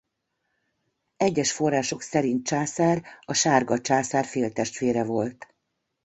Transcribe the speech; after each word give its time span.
Egyes 1.17 1.51
források 1.51 2.01
szerint 2.01 2.45
császár 2.45 3.03
a 3.25 3.33
Sárga 3.33 3.81
Császár 3.81 4.25
féltestvére 4.25 5.03
volt. 5.03 5.55